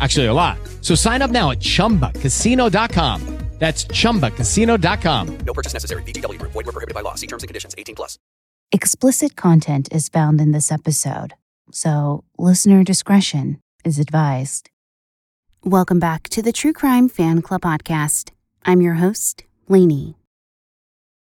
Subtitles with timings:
[0.00, 0.58] Actually, a lot.
[0.80, 3.40] So sign up now at ChumbaCasino.com.
[3.60, 5.38] That's ChumbaCasino.com.
[5.44, 6.02] No purchase necessary.
[6.04, 6.40] VGW.
[6.40, 7.14] Void were prohibited by law.
[7.14, 7.74] See terms and conditions.
[7.76, 8.18] 18 plus.
[8.72, 11.34] Explicit content is found in this episode,
[11.72, 14.70] so listener discretion is advised.
[15.62, 18.30] Welcome back to the True Crime Fan Club podcast.
[18.64, 20.14] I'm your host, Lanie.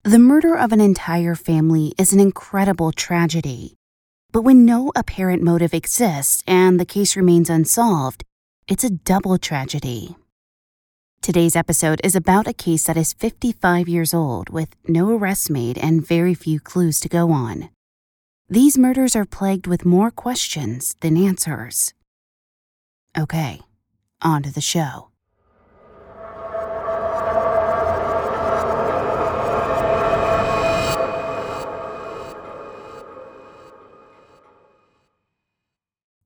[0.04, 3.76] The murder of an entire family is an incredible tragedy.
[4.32, 8.26] But when no apparent motive exists and the case remains unsolved,
[8.68, 10.16] it's a double tragedy.
[11.22, 15.78] Today's episode is about a case that is 55 years old with no arrests made
[15.78, 17.70] and very few clues to go on.
[18.50, 21.94] These murders are plagued with more questions than answers.
[23.16, 23.62] Okay,
[24.22, 25.10] on to the show.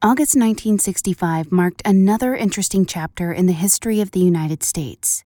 [0.02, 5.26] August 1965 marked another interesting chapter in the history of the United States.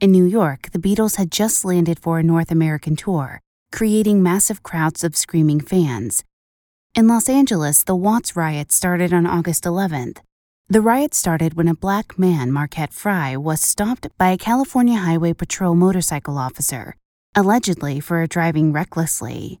[0.00, 4.64] In New York, the Beatles had just landed for a North American tour, creating massive
[4.64, 6.24] crowds of screaming fans.
[6.96, 10.18] In Los Angeles, the Watts riot started on August 11th.
[10.68, 15.32] The riot started when a black man, Marquette Frye, was stopped by a California Highway
[15.32, 16.96] Patrol motorcycle officer,
[17.36, 19.60] allegedly for driving recklessly.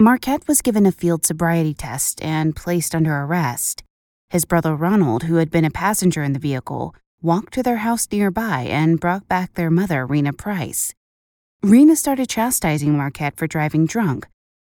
[0.00, 3.84] Marquette was given a field sobriety test and placed under arrest.
[4.28, 8.08] His brother Ronald, who had been a passenger in the vehicle, walked to their house
[8.10, 10.92] nearby and brought back their mother, Rena Price.
[11.62, 14.26] Rena started chastising Marquette for driving drunk,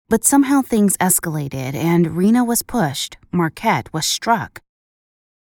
[0.10, 4.60] but somehow things escalated and Rena was pushed, Marquette was struck.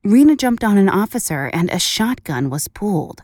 [0.04, 3.22] Rena jumped on an officer and a shotgun was pulled.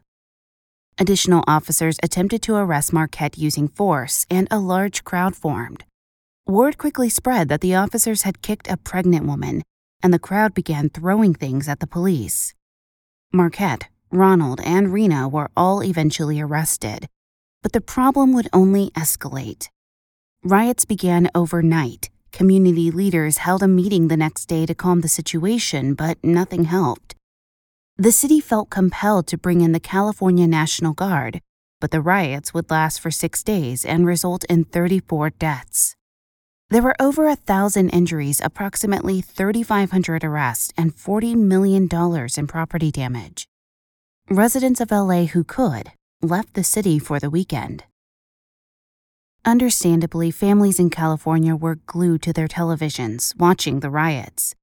[0.99, 5.83] Additional officers attempted to arrest Marquette using force, and a large crowd formed.
[6.47, 9.63] Word quickly spread that the officers had kicked a pregnant woman,
[10.03, 12.53] and the crowd began throwing things at the police.
[13.33, 17.07] Marquette, Ronald, and Rena were all eventually arrested,
[17.63, 19.69] but the problem would only escalate.
[20.43, 22.11] Riots began overnight.
[22.31, 27.15] Community leaders held a meeting the next day to calm the situation, but nothing helped.
[27.97, 31.41] The city felt compelled to bring in the California National Guard,
[31.81, 35.95] but the riots would last for six days and result in 34 deaths.
[36.75, 41.87] There were over a thousand injuries, approximately 3,500 arrests, and $40 million
[42.37, 43.47] in property damage.
[44.29, 47.85] Residents of LA who could left the city for the weekend.
[49.45, 54.53] Understandably, families in California were glued to their televisions, watching the riots.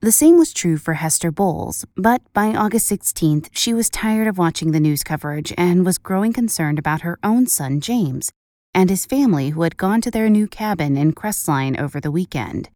[0.00, 4.36] The same was true for Hester Boles, but by August 16th, she was tired of
[4.36, 8.32] watching the news coverage and was growing concerned about her own son, James,
[8.74, 12.68] and his family who had gone to their new cabin in Crestline over the weekend.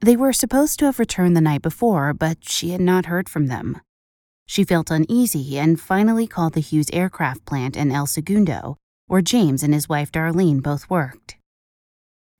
[0.00, 3.46] They were supposed to have returned the night before, but she had not heard from
[3.46, 3.80] them.
[4.46, 8.76] She felt uneasy and finally called the Hughes aircraft plant in El Segundo,
[9.06, 11.36] where James and his wife Darlene both worked.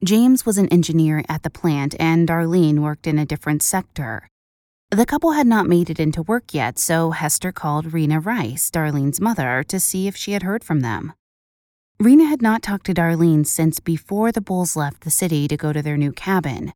[0.05, 4.29] James was an engineer at the plant and Darlene worked in a different sector.
[4.91, 9.21] The couple had not made it into work yet, so Hester called Rena Rice, Darlene's
[9.21, 11.13] mother, to see if she had heard from them.
[12.01, 15.73] Rena had not talked to Darlene since before the Boles left the city to go
[15.73, 16.73] to their new cabin.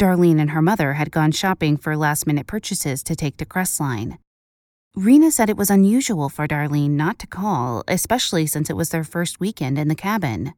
[0.00, 4.18] Darlene and her mother had gone shopping for last minute purchases to take to Crestline.
[4.96, 9.04] Rena said it was unusual for Darlene not to call, especially since it was their
[9.04, 10.54] first weekend in the cabin.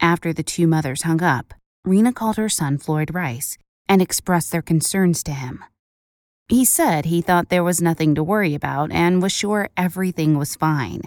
[0.00, 3.56] After the two mothers hung up, Rena called her son Floyd Rice
[3.88, 5.64] and expressed their concerns to him.
[6.48, 10.56] He said he thought there was nothing to worry about and was sure everything was
[10.56, 11.02] fine.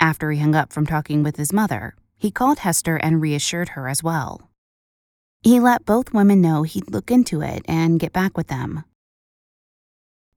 [0.00, 3.88] After he hung up from talking with his mother, he called Hester and reassured her
[3.88, 4.50] as well.
[5.42, 8.84] He let both women know he'd look into it and get back with them.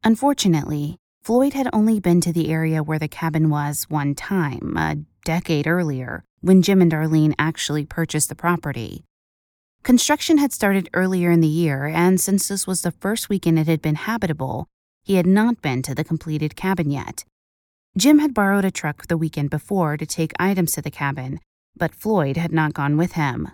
[0.04, 4.98] Unfortunately, Floyd had only been to the area where the cabin was one time, a
[5.26, 9.04] decade earlier, when Jim and Darlene actually purchased the property.
[9.84, 13.68] Construction had started earlier in the year, and since this was the first weekend it
[13.68, 14.68] had been habitable,
[15.04, 17.26] he had not been to the completed cabin yet.
[17.98, 21.40] Jim had borrowed a truck the weekend before to take items to the cabin,
[21.76, 23.50] but Floyd had not gone with him.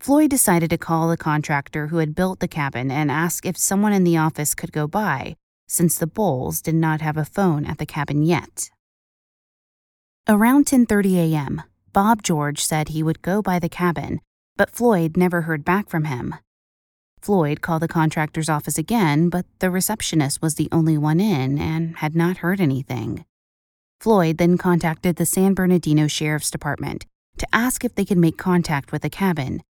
[0.00, 3.92] Floyd decided to call the contractor who had built the cabin and ask if someone
[3.92, 5.36] in the office could go by,
[5.68, 8.70] since the Boles did not have a phone at the cabin yet.
[10.28, 11.62] Around 10:30 a.m.,
[11.92, 14.20] Bob George said he would go by the cabin,
[14.56, 16.34] but Floyd never heard back from him.
[17.20, 21.96] Floyd called the contractor's office again, but the receptionist was the only one in and
[21.98, 23.24] had not heard anything.
[24.00, 27.04] Floyd then contacted the San Bernardino Sheriff's Department
[27.36, 29.62] to ask if they could make contact with the cabin.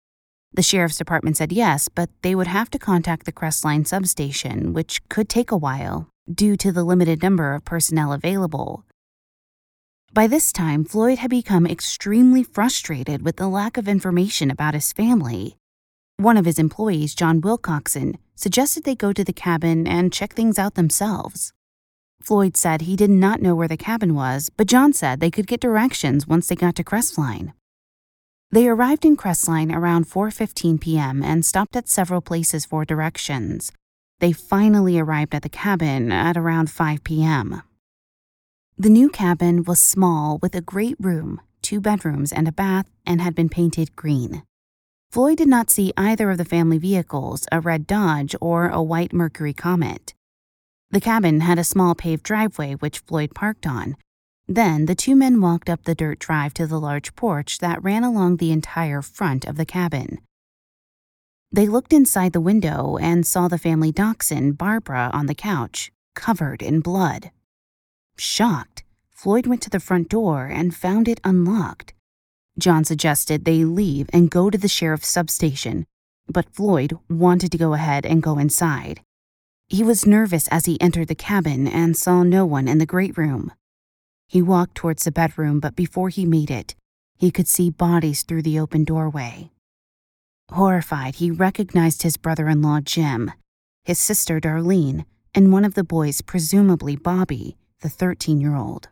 [0.54, 5.08] The sheriff's department said yes, but they would have to contact the Crestline substation, which
[5.10, 8.86] could take a while due to the limited number of personnel available.
[10.14, 14.94] By this time, Floyd had become extremely frustrated with the lack of information about his
[14.94, 15.58] family.
[16.18, 20.60] One of his employees, John Wilcoxon, suggested they go to the cabin and check things
[20.60, 21.52] out themselves.
[22.22, 25.48] Floyd said he did not know where the cabin was, but John said they could
[25.48, 27.54] get directions once they got to Crestline.
[28.52, 31.24] They arrived in Crestline around 4:15 p.m.
[31.24, 33.72] and stopped at several places for directions.
[34.20, 37.62] They finally arrived at the cabin at around 5 p.m.
[38.78, 43.22] The new cabin was small with a great room, two bedrooms, and a bath, and
[43.22, 44.44] had been painted green.
[45.12, 49.14] Floyd did not see either of the family vehicles, a red Dodge or a white
[49.14, 50.14] Mercury Comet.
[50.92, 53.96] The cabin had a small paved driveway which Floyd parked on.
[54.48, 58.04] Then the two men walked up the dirt drive to the large porch that ran
[58.04, 60.18] along the entire front of the cabin.
[61.52, 66.64] They looked inside the window and saw the family dachshund, Barbara, on the couch, covered
[66.64, 67.30] in blood.
[68.18, 71.94] Shocked, Floyd went to the front door and found it unlocked.
[72.58, 75.86] John suggested they leave and go to the sheriff's substation,
[76.28, 79.02] but Floyd wanted to go ahead and go inside.
[79.70, 83.16] He was nervous as he entered the cabin and saw no one in the great
[83.18, 83.54] room.
[84.28, 86.76] He walked towards the bedroom, but before he made it,
[87.18, 89.52] he could see bodies through the open doorway.
[90.52, 93.32] Horrified, he recognized his brother in law, Jim,
[93.84, 95.06] his sister, Darlene,
[95.36, 98.90] and one of the boys, presumably Bobby, the 13 year old.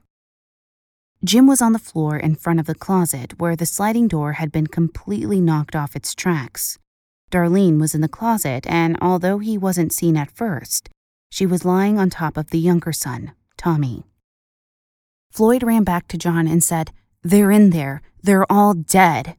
[1.23, 4.51] Jim was on the floor in front of the closet where the sliding door had
[4.51, 6.77] been completely knocked off its tracks.
[7.31, 10.89] Darlene was in the closet, and although he wasn't seen at first,
[11.29, 14.05] she was lying on top of the younger son, Tommy.
[15.31, 16.91] Floyd ran back to John and said,
[17.23, 18.01] They're in there.
[18.23, 19.35] They're all dead.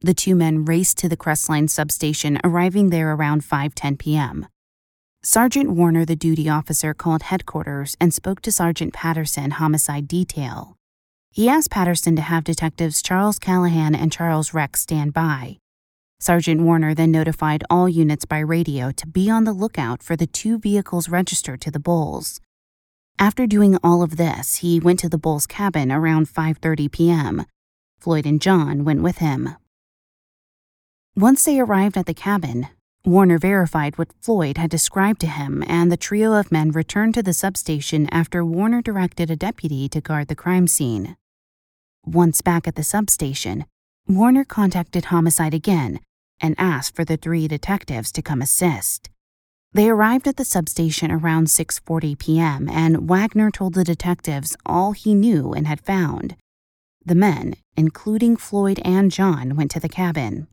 [0.00, 4.48] The two men raced to the Crestline substation, arriving there around 5:10 p.m.
[5.22, 10.76] Sergeant Warner, the duty officer, called headquarters and spoke to Sergeant Patterson, homicide detail.
[11.30, 15.58] He asked Patterson to have detectives Charles Callahan and Charles Rex stand by.
[16.22, 20.28] Sergeant Warner then notified all units by radio to be on the lookout for the
[20.28, 22.40] two vehicles registered to the Boles.
[23.18, 27.44] After doing all of this, he went to the Boles cabin around 5:30 p.m.
[27.98, 29.56] Floyd and John went with him.
[31.16, 32.68] Once they arrived at the cabin,
[33.04, 37.24] Warner verified what Floyd had described to him, and the trio of men returned to
[37.24, 41.16] the substation after Warner directed a deputy to guard the crime scene.
[42.06, 43.64] Once back at the substation,
[44.06, 45.98] Warner contacted Homicide again
[46.42, 49.08] and asked for the three detectives to come assist.
[49.72, 52.68] They arrived at the substation around 6:40 p.m.
[52.68, 56.36] and Warner told the detectives all he knew and had found.
[57.06, 60.46] The men, including Floyd and John, went to the cabin.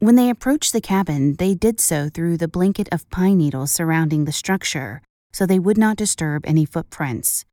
[0.00, 4.24] When they approached the cabin, they did so through the blanket of pine needles surrounding
[4.24, 7.44] the structure, so they would not disturb any footprints.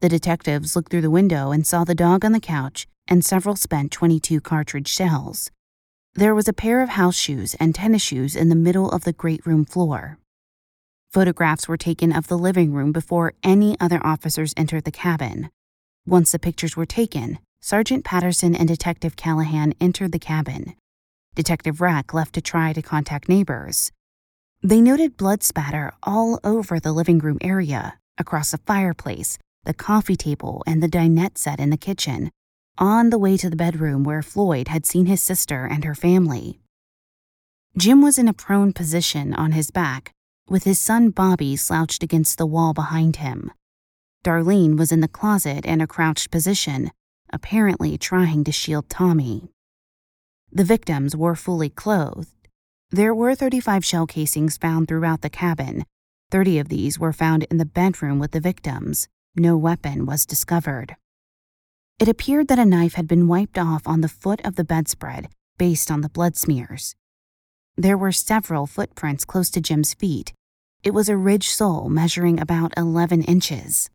[0.00, 3.56] The detectives looked through the window and saw the dog on the couch and several
[3.56, 5.50] spent 22 cartridge shells.
[6.14, 9.12] There was a pair of house shoes and tennis shoes in the middle of the
[9.12, 10.18] great room floor.
[11.12, 15.50] Photographs were taken of the living room before any other officers entered the cabin.
[16.06, 20.74] Once the pictures were taken, Sergeant Patterson and Detective Callahan entered the cabin.
[21.36, 23.92] Detective Rack left to try to contact neighbors.
[24.62, 30.16] They noted blood spatter all over the living room area, across the fireplace, the coffee
[30.16, 32.30] table, and the dinette set in the kitchen,
[32.78, 36.60] on the way to the bedroom where Floyd had seen his sister and her family.
[37.76, 40.12] Jim was in a prone position on his back,
[40.48, 43.52] with his son Bobby slouched against the wall behind him.
[44.24, 46.90] Darlene was in the closet in a crouched position,
[47.32, 49.48] apparently trying to shield Tommy.
[50.52, 52.34] The victims were fully clothed.
[52.90, 55.84] There were 35 shell casings found throughout the cabin.
[56.32, 59.08] 30 of these were found in the bedroom with the victims.
[59.36, 60.96] No weapon was discovered.
[62.00, 65.28] It appeared that a knife had been wiped off on the foot of the bedspread
[65.58, 66.96] based on the blood smears.
[67.76, 70.32] there were several footprints close to Jim's feet.
[70.82, 73.90] It was a ridge sole measuring about 11 inches.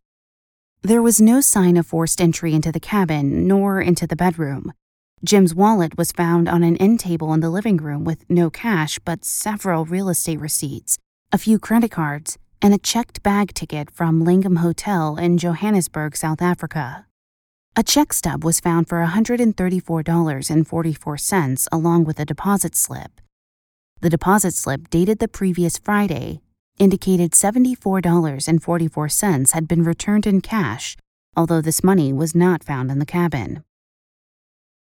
[0.82, 4.72] There was no sign of forced entry into the cabin nor into the bedroom.
[5.24, 9.00] Jim's wallet was found on an end table in the living room with no cash
[9.04, 10.96] but several real estate receipts,
[11.32, 16.40] a few credit cards, and a checked bag ticket from Langham Hotel in Johannesburg, South
[16.40, 17.05] Africa.
[17.78, 23.20] A check stub was found for $134.44 along with a deposit slip.
[24.00, 26.40] The deposit slip, dated the previous Friday,
[26.78, 30.96] indicated $74.44 had been returned in cash,
[31.36, 33.62] although this money was not found in the cabin.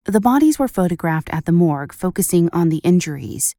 [0.05, 3.57] The bodies were photographed at the morgue, focusing on the injuries.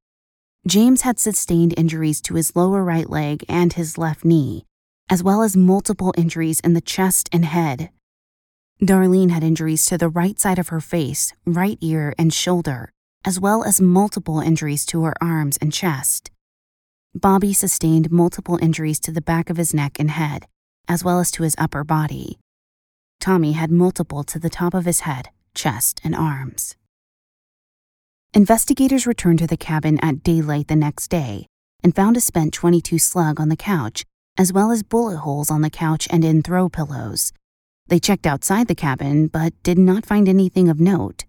[0.66, 4.64] James had sustained injuries to his lower right leg and his left knee,
[5.10, 7.90] as well as multiple injuries in the chest and head.
[8.82, 12.94] Darlene had injuries to the right side of her face, right ear, and shoulder,
[13.26, 16.32] as well as multiple injuries to her arms and chest.
[17.14, 20.48] Bobby sustained multiple injuries to the back of his neck and head,
[20.88, 22.40] as well as to his upper body.
[23.20, 26.78] Tommy had multiple to the top of his head, chest, and arms.
[28.34, 31.48] Investigators returned to the cabin at daylight the next day
[31.84, 34.06] and found a spent 22 slug on the couch,
[34.38, 37.34] as well as bullet holes on the couch and in throw pillows.
[37.90, 41.26] They checked outside the cabin, but did not find anything of note.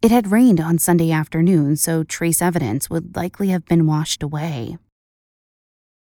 [0.00, 4.78] It had rained on Sunday afternoon, so trace evidence would likely have been washed away.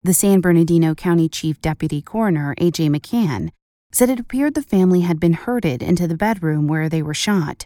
[0.03, 2.87] The San Bernardino County Chief Deputy Coroner, A.J.
[2.89, 3.49] McCann,
[3.91, 7.65] said it appeared the family had been herded into the bedroom where they were shot.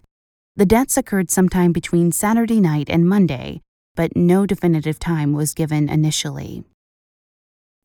[0.56, 3.60] The deaths occurred sometime between Saturday night and Monday,
[3.96, 6.64] but no definitive time was given initially.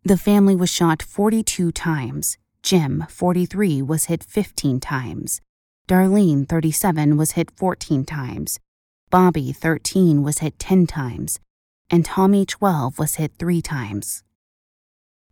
[0.04, 2.38] The family was shot 42 times.
[2.62, 5.40] Jim, 43, was hit 15 times.
[5.88, 8.58] Darlene, 37, was hit 14 times.
[9.10, 11.40] Bobby, 13, was hit 10 times.
[11.88, 14.22] And Tommy, 12, was hit 3 times.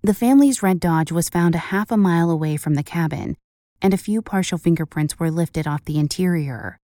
[0.03, 3.37] The family's red Dodge was found a half a mile away from the cabin,
[3.83, 6.79] and a few partial fingerprints were lifted off the interior.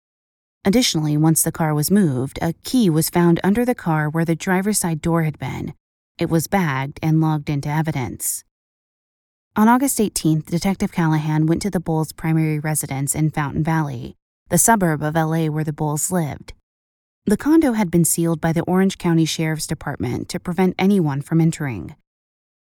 [0.65, 4.35] Additionally, once the car was moved, a key was found under the car where the
[4.35, 5.75] driver's side door had been.
[6.19, 8.45] It was bagged and logged into evidence.
[9.59, 14.15] On August 18th, Detective Callahan went to the Boles' primary residence in Fountain Valley,
[14.51, 16.53] the suburb of LA where the Boles lived.
[17.27, 21.41] The condo had been sealed by the Orange County Sheriff's Department to prevent anyone from
[21.41, 21.97] entering.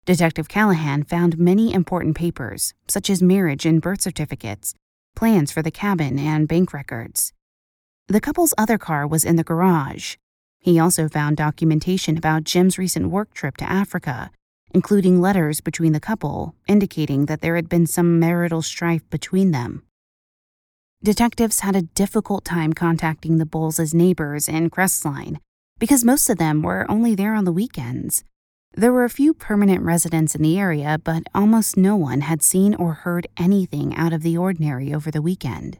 [0.04, 4.74] Detective Callahan found many important papers, such as marriage and birth certificates,
[5.16, 7.32] plans for the cabin, and bank records.
[8.08, 10.16] The couple's other car was in the garage.
[10.58, 14.30] He also found documentation about Jim's recent work trip to Africa,
[14.74, 19.82] including letters between the couple indicating that there had been some marital strife between them.
[21.02, 25.38] Detectives had a difficult time contacting the Boles' neighbors in Crestline
[25.78, 28.24] because most of them were only there on the weekends.
[28.74, 32.74] There were a few permanent residents in the area, but almost no one had seen
[32.74, 35.78] or heard anything out of the ordinary over the weekend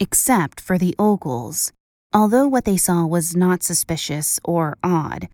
[0.00, 1.72] except for the Ogles.
[2.12, 5.28] Although what they saw was not suspicious or odd,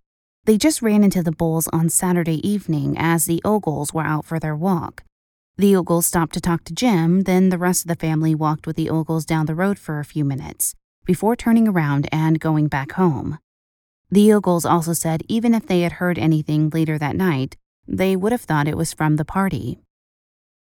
[0.45, 4.39] they just ran into the Boles on Saturday evening as the Ogles were out for
[4.39, 5.03] their walk.
[5.57, 8.75] The Ogles stopped to talk to Jim, then the rest of the family walked with
[8.75, 10.75] the Ogles down the road for a few minutes,
[11.05, 13.39] before turning around and going back home.
[14.11, 18.31] The Ogles also said even if they had heard anything later that night, they would
[18.31, 19.79] have thought it was from the party.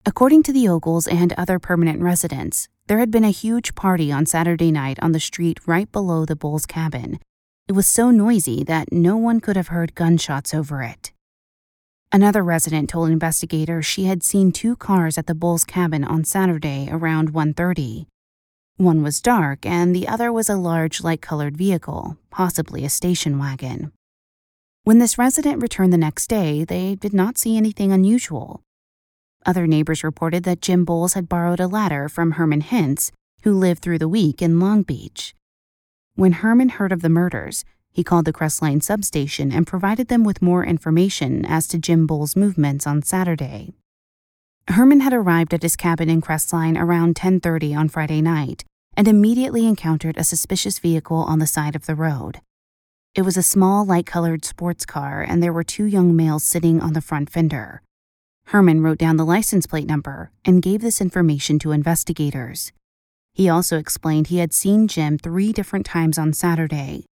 [0.06, 4.26] According to the Ogles and other permanent residents, there had been a huge party on
[4.26, 7.18] Saturday night on the street right below the Boles' cabin.
[7.66, 11.12] It was so noisy that no one could have heard gunshots over it.
[12.12, 16.88] Another resident told investigators she had seen two cars at the Boles' cabin on Saturday
[16.90, 18.06] around 1:30.
[18.76, 23.92] One was dark and the other was a large light-colored vehicle, possibly a station wagon.
[24.82, 28.60] When this resident returned the next day, they did not see anything unusual.
[29.46, 33.10] Other neighbors reported that Jim Boles had borrowed a ladder from Herman Hintz,
[33.42, 35.34] who lived through the week in Long Beach.
[36.16, 40.40] When Herman heard of the murders, he called the Crestline substation and provided them with
[40.40, 43.74] more information as to Jim Boles' movements on Saturday.
[44.68, 48.62] Herman had arrived at his cabin in Crestline around 10:30 on Friday night
[48.96, 52.40] and immediately encountered a suspicious vehicle on the side of the road.
[53.16, 56.92] It was a small light-colored sports car and there were two young males sitting on
[56.92, 57.82] the front fender.
[58.46, 62.70] Herman wrote down the license plate number and gave this information to investigators.
[63.34, 67.04] He also explained he had seen Jim three different times on Saturday.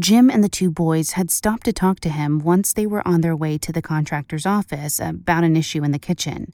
[0.00, 3.20] Jim and the two boys had stopped to talk to him once they were on
[3.20, 6.52] their way to the contractor's office about an issue in the kitchen.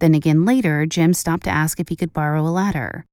[0.00, 3.04] Then again later, Jim stopped to ask if he could borrow a ladder.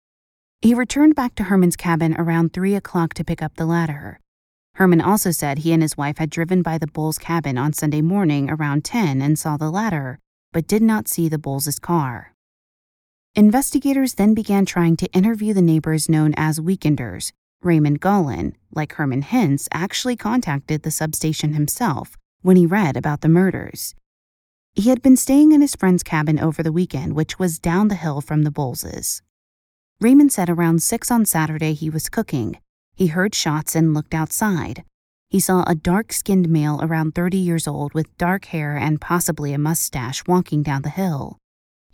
[0.61, 4.19] He returned back to Herman's cabin around 3 o'clock to pick up the ladder.
[4.75, 8.01] Herman also said he and his wife had driven by the Boles cabin on Sunday
[8.01, 10.17] morning around 10 and saw the ladder,
[10.51, 12.33] but did not see the Boles' car.
[13.37, 17.33] Investigators then began trying to interview the neighbors known as weekenders.
[17.61, 23.29] Raymond Gollin, like Herman Hintz, actually contacted the substation himself when he read about the
[23.29, 23.93] murders.
[24.73, 28.01] He had been staying in his friend's cabin over the weekend, which was down the
[28.03, 29.21] hill from the Boleses.
[30.01, 32.57] Raymond said around 6 on Saturday he was cooking.
[32.95, 34.83] He heard shots and looked outside.
[35.29, 39.53] He saw a dark skinned male around 30 years old with dark hair and possibly
[39.53, 41.37] a mustache walking down the hill.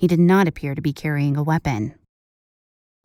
[0.04, 1.96] He did not appear to be carrying a weapon.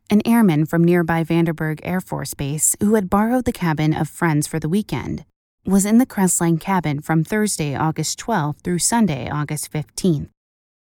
[0.09, 4.47] An airman from nearby Vandenberg Air Force Base, who had borrowed the cabin of friends
[4.47, 5.23] for the weekend,
[5.65, 10.27] was in the Crestline cabin from Thursday, August 12th through Sunday, August 15th.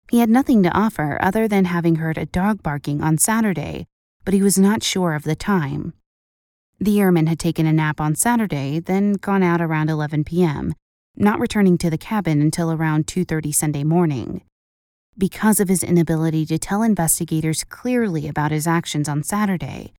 [0.09, 3.87] He had nothing to offer other than having heard a dog barking on Saturday
[4.25, 5.93] but he was not sure of the time.
[6.77, 10.73] The airman had taken a nap on Saturday, then gone out around 11 p.m.,
[11.15, 14.41] not returning to the cabin until around 2:30 Sunday morning.
[15.21, 19.93] Because of his inability to tell investigators clearly about his actions on Saturday,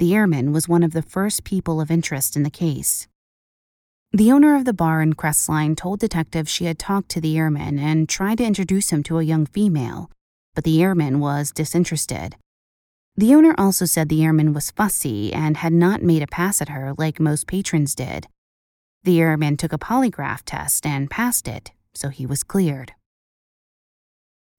[0.00, 3.06] the airman was one of the first people of interest in the case.
[4.12, 7.78] The owner of the bar in Crestline told detectives she had talked to the airman
[7.78, 10.10] and tried to introduce him to a young female,
[10.56, 12.34] but the airman was disinterested.
[13.16, 16.70] The owner also said the airman was fussy and had not made a pass at
[16.70, 18.26] her like most patrons did.
[19.04, 22.92] The airman took a polygraph test and passed it, so he was cleared.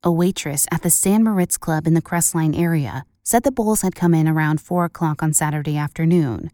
[0.08, 3.96] A waitress at the San Moritz Club in the Crestline area said the Boles had
[3.96, 6.52] come in around 4 o'clock on Saturday afternoon.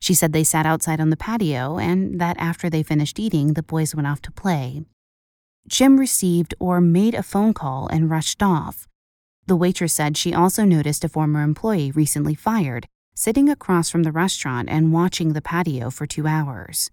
[0.00, 3.62] She said they sat outside on the patio and that after they finished eating, the
[3.62, 4.86] boys went off to play.
[5.68, 8.88] Jim received or made a phone call and rushed off.
[9.46, 14.12] The waitress said she also noticed a former employee recently fired sitting across from the
[14.12, 16.90] restaurant and watching the patio for two hours.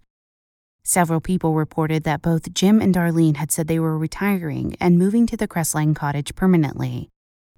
[0.86, 5.26] Several people reported that both Jim and Darlene had said they were retiring and moving
[5.26, 7.08] to the Crestline cottage permanently,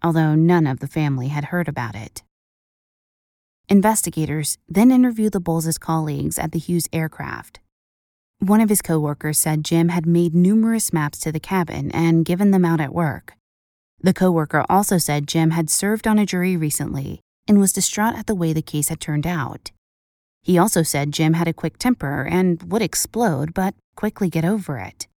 [0.01, 2.23] although none of the family had heard about it.
[3.69, 7.59] Investigators then interviewed the Boles' colleagues at the Hughes aircraft.
[8.39, 12.53] One of his coworkers said Jim had made numerous maps to the cabin and given
[12.53, 13.33] them out at work.
[14.01, 18.29] The coworker also said Jim had served on a jury recently and was distraught at
[18.29, 19.73] the way the case had turned out.
[20.47, 24.79] He also said Jim had a quick temper and would explode but quickly get over
[24.79, 25.09] it.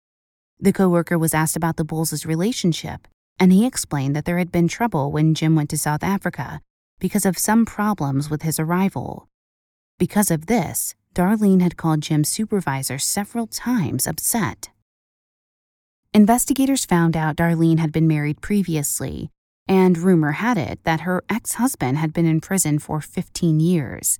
[0.59, 3.07] The coworker was asked about the Boles' relationship,
[3.39, 6.63] and he explained that there had been trouble when Jim went to South Africa
[6.99, 9.29] because of some problems with his arrival.
[9.99, 14.71] Because of this, Darlene had called Jim's supervisor several times upset.
[16.15, 19.29] Investigators found out Darlene had been married previously,
[19.69, 24.19] and rumor had it that her ex husband had been in prison for 15 years.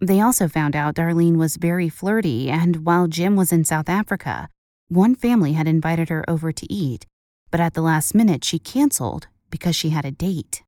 [0.00, 4.48] They also found out Darlene was very flirty, and while Jim was in South Africa,
[4.88, 7.06] one family had invited her over to eat,
[7.50, 10.62] but at the last minute she canceled because she had a date.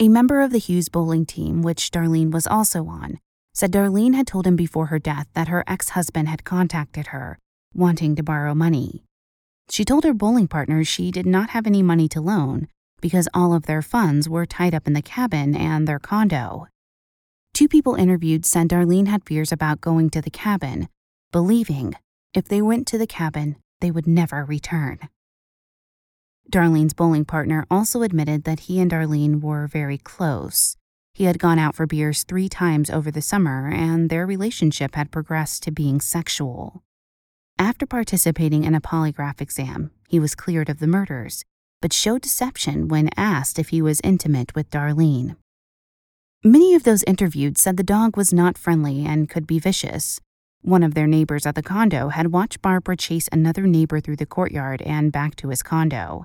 [0.00, 3.20] A member of the Hughes bowling team, which Darlene was also on,
[3.54, 7.38] said Darlene had told him before her death that her ex husband had contacted her,
[7.74, 9.04] wanting to borrow money.
[9.68, 12.66] She told her bowling partners she did not have any money to loan
[13.00, 16.66] because all of their funds were tied up in the cabin and their condo.
[17.60, 20.88] Two people interviewed said Darlene had fears about going to the cabin,
[21.30, 21.92] believing
[22.32, 24.98] if they went to the cabin, they would never return.
[26.50, 30.78] Darlene's bowling partner also admitted that he and Darlene were very close.
[31.12, 35.10] He had gone out for beers three times over the summer, and their relationship had
[35.10, 36.82] progressed to being sexual.
[37.58, 41.44] After participating in a polygraph exam, he was cleared of the murders,
[41.82, 45.36] but showed deception when asked if he was intimate with Darlene.
[46.42, 50.22] Many of those interviewed said the dog was not friendly and could be vicious.
[50.62, 54.24] One of their neighbors at the condo had watched Barbara chase another neighbor through the
[54.24, 56.24] courtyard and back to his condo.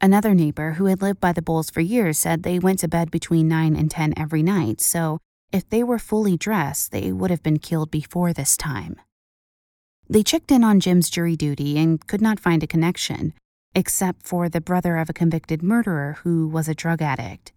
[0.00, 3.12] Another neighbor who had lived by the Boles for years said they went to bed
[3.12, 5.20] between 9 and 10 every night, so
[5.52, 8.96] if they were fully dressed, they would have been killed before this time.
[10.10, 13.32] They checked in on Jim's jury duty and could not find a connection,
[13.76, 17.52] except for the brother of a convicted murderer who was a drug addict.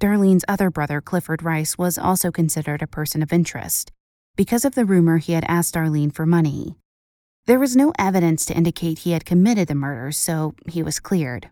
[0.00, 3.90] Darlene's other brother, Clifford Rice, was also considered a person of interest
[4.36, 6.76] because of the rumor he had asked Darlene for money.
[7.46, 11.50] There was no evidence to indicate he had committed the murder, so he was cleared.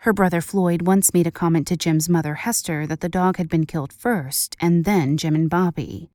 [0.00, 3.50] Her brother Floyd once made a comment to Jim's mother, Hester, that the dog had
[3.50, 6.08] been killed first, and then Jim and Bobby.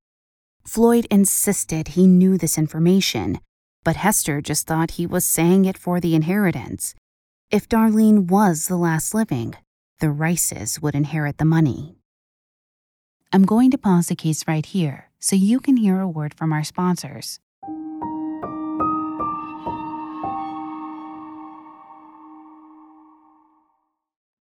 [0.66, 3.40] Floyd insisted he knew this information,
[3.84, 6.96] but Hester just thought he was saying it for the inheritance.
[7.52, 9.56] If Darlene was the last living,
[10.02, 11.96] the Rices would inherit the money.
[13.32, 16.52] I'm going to pause the case right here so you can hear a word from
[16.52, 17.40] our sponsors.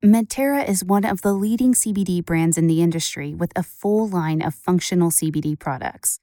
[0.03, 4.41] Medterra is one of the leading CBD brands in the industry with a full line
[4.41, 6.21] of functional CBD products.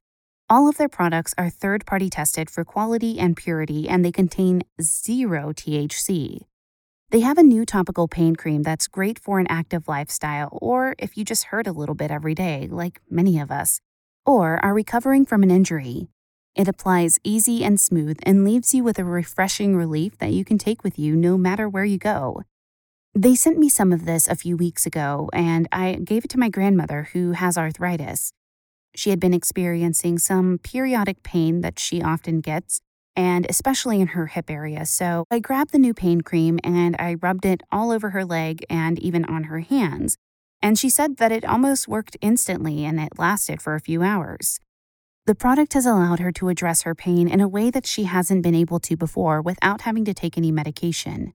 [0.50, 4.62] All of their products are third party tested for quality and purity, and they contain
[4.82, 6.40] zero THC.
[7.10, 11.16] They have a new topical pain cream that's great for an active lifestyle, or if
[11.16, 13.80] you just hurt a little bit every day, like many of us,
[14.26, 16.08] or are recovering from an injury.
[16.54, 20.58] It applies easy and smooth and leaves you with a refreshing relief that you can
[20.58, 22.42] take with you no matter where you go.
[23.14, 26.38] They sent me some of this a few weeks ago, and I gave it to
[26.38, 28.34] my grandmother who has arthritis.
[28.94, 32.82] She had been experiencing some periodic pain that she often gets,
[33.18, 34.86] and especially in her hip area.
[34.86, 38.64] So I grabbed the new pain cream and I rubbed it all over her leg
[38.70, 40.16] and even on her hands.
[40.62, 44.60] And she said that it almost worked instantly and it lasted for a few hours.
[45.26, 48.44] The product has allowed her to address her pain in a way that she hasn't
[48.44, 51.32] been able to before without having to take any medication.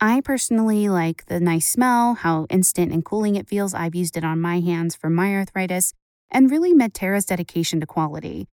[0.00, 3.74] I personally like the nice smell, how instant and cooling it feels.
[3.74, 5.92] I've used it on my hands for my arthritis,
[6.30, 8.48] and really Medterra's dedication to quality.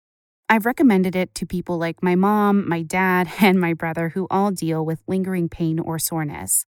[0.51, 4.51] I've recommended it to people like my mom, my dad, and my brother who all
[4.51, 6.65] deal with lingering pain or soreness.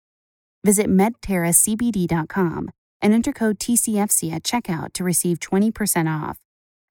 [0.64, 2.70] Visit medterracbd.com
[3.02, 6.38] and enter code TCFC at checkout to receive 20% off.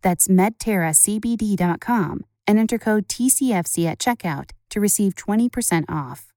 [0.02, 6.28] That's medterracbd.com and enter code TCFC at checkout to receive 20% off.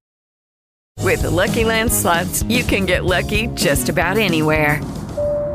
[1.01, 4.81] With the Lucky Land slots, you can get lucky just about anywhere.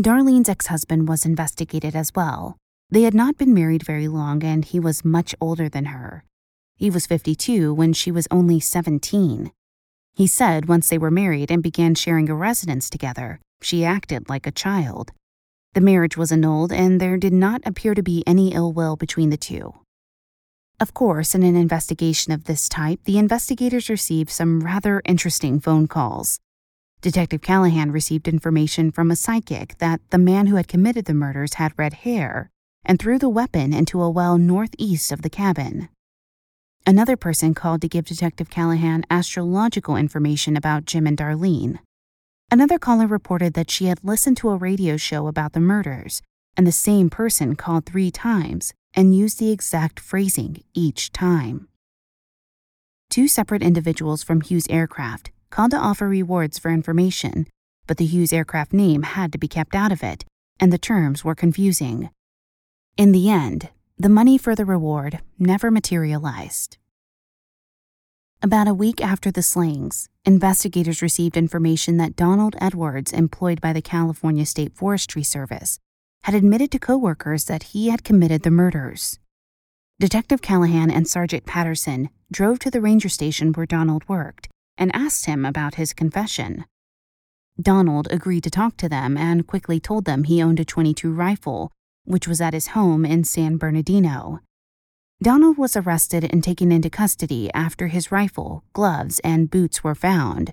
[0.00, 2.56] Darlene's ex husband was investigated as well.
[2.90, 6.24] They had not been married very long, and he was much older than her.
[6.76, 9.52] He was 52 when she was only 17.
[10.12, 14.48] He said once they were married and began sharing a residence together, she acted like
[14.48, 15.12] a child.
[15.74, 19.30] The marriage was annulled, and there did not appear to be any ill will between
[19.30, 19.74] the two.
[20.80, 25.86] Of course, in an investigation of this type, the investigators received some rather interesting phone
[25.86, 26.40] calls.
[27.04, 31.54] Detective Callahan received information from a psychic that the man who had committed the murders
[31.54, 32.48] had red hair
[32.82, 35.90] and threw the weapon into a well northeast of the cabin.
[36.86, 41.78] Another person called to give Detective Callahan astrological information about Jim and Darlene.
[42.50, 46.22] Another caller reported that she had listened to a radio show about the murders,
[46.56, 51.68] and the same person called three times and used the exact phrasing each time.
[53.10, 57.46] Two separate individuals from Hughes Aircraft called to offer rewards for information,
[57.86, 60.24] but the Hughes aircraft name had to be kept out of it,
[60.58, 62.10] and the terms were confusing.
[62.96, 66.76] In the end, the money for the reward never materialized.
[68.42, 73.80] About a week after the slayings, investigators received information that Donald Edwards, employed by the
[73.80, 75.78] California State Forestry Service,
[76.24, 79.20] had admitted to coworkers that he had committed the murders.
[80.00, 85.26] Detective Callahan and Sergeant Patterson drove to the ranger station where Donald worked and asked
[85.26, 86.64] him about his confession.
[87.60, 91.70] Donald agreed to talk to them and quickly told them he owned a 22 rifle,
[92.04, 94.40] which was at his home in San Bernardino.
[95.22, 100.52] Donald was arrested and taken into custody after his rifle, gloves, and boots were found.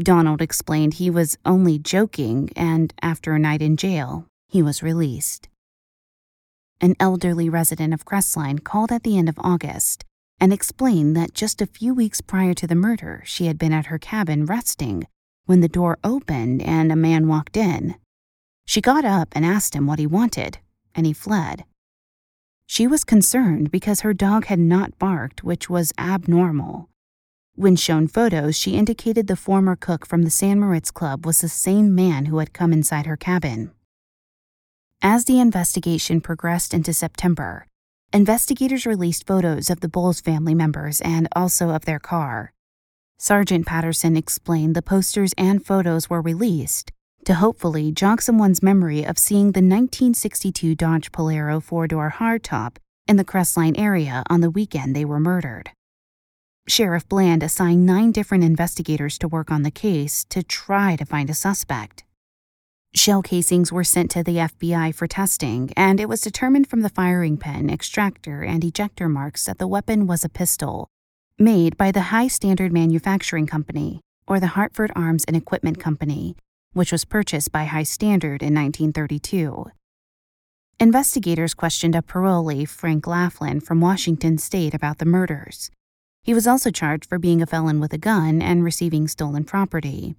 [0.00, 5.48] Donald explained he was only joking, and after a night in jail, he was released.
[6.80, 10.04] An elderly resident of Crestline called at the end of August
[10.40, 13.86] and explained that just a few weeks prior to the murder, she had been at
[13.86, 15.06] her cabin resting
[15.46, 17.96] when the door opened and a man walked in.
[18.66, 20.58] She got up and asked him what he wanted,
[20.94, 21.64] and he fled.
[22.66, 26.90] She was concerned because her dog had not barked, which was abnormal.
[27.54, 31.48] When shown photos, she indicated the former cook from the San Moritz Club was the
[31.48, 33.72] same man who had come inside her cabin.
[35.00, 37.67] As the investigation progressed into September,
[38.12, 42.54] Investigators released photos of the Boles family members and also of their car.
[43.18, 46.90] Sergeant Patterson explained the posters and photos were released
[47.26, 53.16] to hopefully jog someone's memory of seeing the 1962 Dodge Polara four door hardtop in
[53.18, 55.70] the Crestline area on the weekend they were murdered.
[56.66, 61.28] Sheriff Bland assigned nine different investigators to work on the case to try to find
[61.28, 62.04] a suspect.
[62.94, 66.88] Shell casings were sent to the FBI for testing, and it was determined from the
[66.88, 70.88] firing pin, extractor, and ejector marks that the weapon was a pistol,
[71.38, 76.34] made by the High Standard Manufacturing Company, or the Hartford Arms and Equipment Company,
[76.72, 79.66] which was purchased by High Standard in 1932.
[80.80, 85.70] Investigators questioned a parolee, Frank Laughlin, from Washington State about the murders.
[86.22, 90.14] He was also charged for being a felon with a gun and receiving stolen property.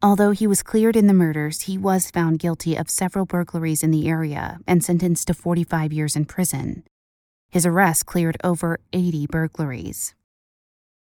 [0.00, 3.90] Although he was cleared in the murders, he was found guilty of several burglaries in
[3.90, 6.84] the area and sentenced to 45 years in prison.
[7.50, 10.14] His arrest cleared over 80 burglaries.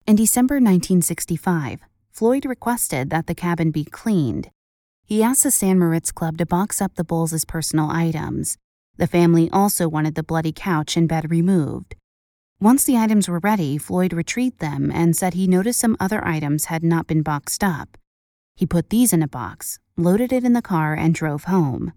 [0.08, 4.50] In December 1965, Floyd requested that the cabin be cleaned.
[5.04, 8.58] He asked the San Moritz Club to box up the Boles' personal items.
[8.96, 11.96] The family also wanted the bloody couch and bed removed.
[12.62, 16.66] Once the items were ready, Floyd retrieved them and said he noticed some other items
[16.66, 17.98] had not been boxed up.
[18.60, 21.94] He put these in a box, loaded it in the car, and drove home.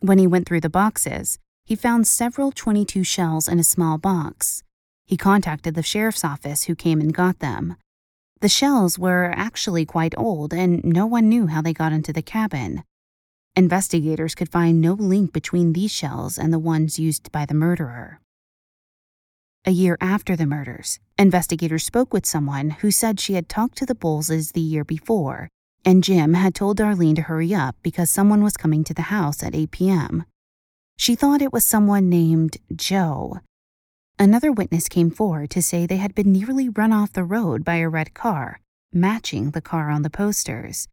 [0.00, 4.64] When he went through the boxes, he found several 22 shells in a small box.
[5.06, 7.76] He contacted the sheriff's office, who came and got them.
[8.40, 12.22] The shells were actually quite old, and no one knew how they got into the
[12.22, 12.82] cabin.
[13.54, 18.18] Investigators could find no link between these shells and the ones used by the murderer.
[19.64, 23.86] A year after the murders, investigators spoke with someone who said she had talked to
[23.86, 25.50] the Boleses the year before
[25.84, 29.42] and Jim had told Darlene to hurry up because someone was coming to the house
[29.42, 30.24] at 8 p.m.
[30.96, 33.40] She thought it was someone named Joe.
[34.18, 37.76] Another witness came forward to say they had been nearly run off the road by
[37.76, 38.60] a red car,
[38.92, 40.88] matching the car on the posters.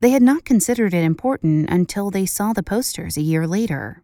[0.00, 4.02] They had not considered it important until they saw the posters a year later.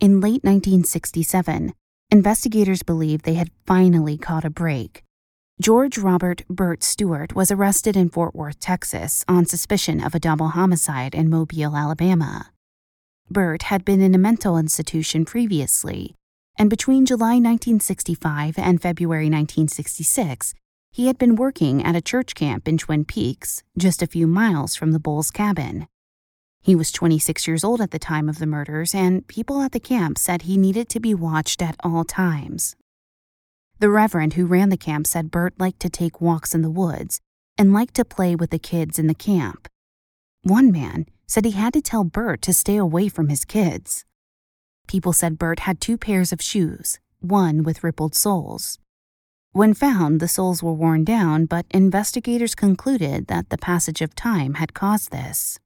[0.00, 1.72] In late 1967,
[2.10, 5.04] investigators believed they had finally caught a break
[5.60, 10.48] George Robert Burt Stewart was arrested in Fort Worth, Texas, on suspicion of a double
[10.48, 12.50] homicide in Mobile, Alabama.
[13.30, 16.14] Burt had been in a mental institution previously,
[16.56, 20.54] and between July 1965 and February 1966,
[20.92, 24.74] he had been working at a church camp in Twin Peaks, just a few miles
[24.74, 25.86] from the Boles cabin.
[26.62, 29.80] He was 26 years old at the time of the murders, and people at the
[29.80, 32.76] camp said he needed to be watched at all times.
[33.80, 37.18] The Reverend who ran the camp said Bert liked to take walks in the woods
[37.56, 39.68] and liked to play with the kids in the camp.
[40.42, 44.04] One man said he had to tell Bert to stay away from his kids.
[44.86, 48.78] People said Bert had two pairs of shoes, one with rippled soles.
[49.52, 54.54] When found, the soles were worn down, but investigators concluded that the passage of time
[54.54, 55.58] had caused this.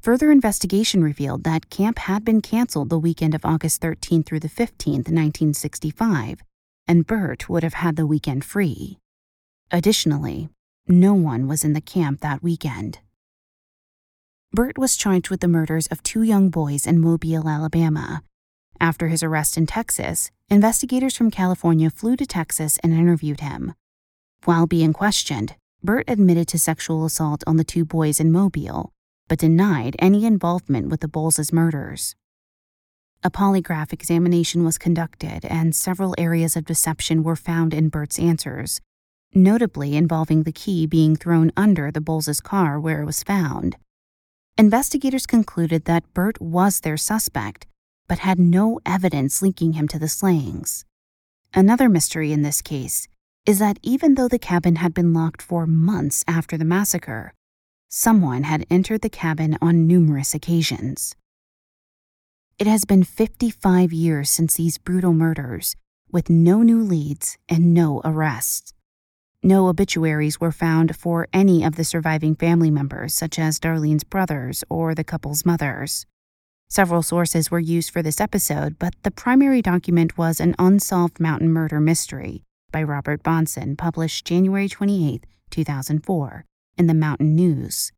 [0.00, 4.48] Further investigation revealed that camp had been canceled the weekend of August 13 through the
[4.48, 6.42] 15th, 1965,
[6.86, 8.98] and Burt would have had the weekend free.
[9.70, 10.48] Additionally,
[10.86, 12.98] no one was in the camp that weekend.
[14.52, 18.22] Burt was charged with the murders of two young boys in Mobile, Alabama.
[18.80, 23.74] After his arrest in Texas, investigators from California flew to Texas and interviewed him.
[24.44, 28.92] While being questioned, Burt admitted to sexual assault on the two boys in Mobile,
[29.28, 32.14] but denied any involvement with the Boles' murders.
[33.26, 38.82] A polygraph examination was conducted, and several areas of deception were found in Burt's answers,
[39.34, 43.76] notably involving the key being thrown under the Boles' car where it was found.
[44.58, 47.66] Investigators concluded that Burt was their suspect,
[48.08, 50.84] but had no evidence linking him to the slayings.
[51.54, 53.08] Another mystery in this case
[53.46, 57.32] is that even though the cabin had been locked for months after the massacre,
[57.88, 61.16] someone had entered the cabin on numerous occasions.
[62.56, 65.74] It has been 55 years since these brutal murders,
[66.12, 68.72] with no new leads and no arrests.
[69.42, 74.62] No obituaries were found for any of the surviving family members, such as Darlene's brothers
[74.70, 76.06] or the couple's mothers.
[76.68, 81.50] Several sources were used for this episode, but the primary document was An Unsolved Mountain
[81.50, 86.44] Murder Mystery by Robert Bahnsen, published January 28, 2004,
[86.78, 87.90] in the Mountain News.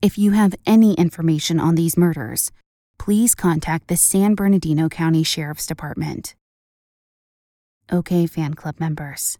[0.00, 2.50] If you have any information on these murders,
[2.98, 6.34] please contact the San Bernardino County Sheriff's Department.
[7.92, 9.38] Okay, fan club members,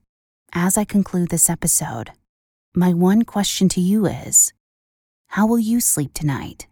[0.53, 2.11] as I conclude this episode,
[2.75, 4.53] my one question to you is
[5.29, 6.67] How will you sleep tonight?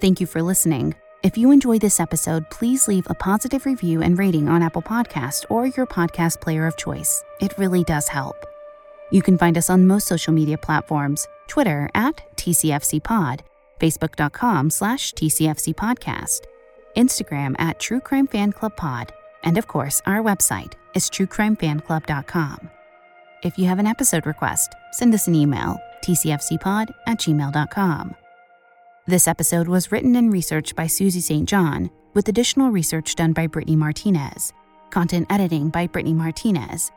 [0.00, 0.94] Thank you for listening.
[1.22, 5.44] If you enjoyed this episode, please leave a positive review and rating on Apple Podcast
[5.50, 7.22] or your podcast player of choice.
[7.40, 8.36] It really does help.
[9.10, 13.40] You can find us on most social media platforms Twitter at TCFCPod
[13.78, 16.40] facebook.com slash TCFC podcast,
[16.96, 19.12] Instagram at True Crime Fan Club Pod,
[19.44, 22.70] and of course, our website is truecrimefanclub.com.
[23.44, 28.14] If you have an episode request, send us an email, tcfcpod at gmail.com.
[29.06, 31.48] This episode was written and researched by Susie St.
[31.48, 34.52] John, with additional research done by Brittany Martinez.
[34.90, 36.90] Content editing by Brittany Martinez.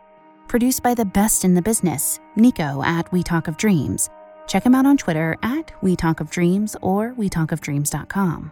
[0.47, 4.09] Produced by the best in the business, Nico at We Talk of Dreams.
[4.51, 8.51] Check him out on Twitter at We Talk of Dreams or WeTalkOfDreams.com.